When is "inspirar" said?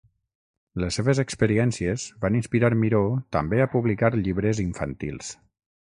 2.41-2.73